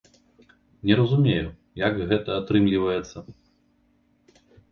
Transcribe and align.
Не 0.91 0.95
разумею, 0.99 1.47
як 1.83 1.99
гэта 2.09 2.19
так 2.31 2.39
атрымліваецца. 2.43 3.17